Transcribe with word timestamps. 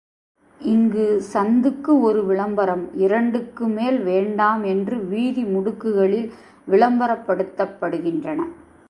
இங்கு 0.61 1.05
சந்துக்கு 1.33 1.91
ஒரு 2.01 2.25
விளம்பரம், 2.25 2.83
இரண்டுக்கு 2.97 3.67
மேல் 3.67 3.99
வேண்டாம் 3.99 4.63
என்று 4.63 4.97
வீதி 5.05 5.43
முடுக்குகளில் 5.43 6.27
விளம்பரப்படுத்தப்படுகின்றன. 6.67 8.41